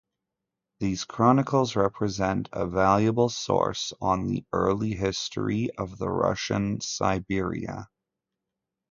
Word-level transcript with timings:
These 0.79 1.03
chronicles 1.05 1.75
represent 1.75 2.49
a 2.51 2.65
valuable 2.65 3.29
source 3.29 3.93
on 4.01 4.25
the 4.25 4.43
early 4.51 4.95
history 4.95 5.69
of 5.77 5.99
the 5.99 6.09
Russian 6.09 6.79
Siberia. 6.81 7.87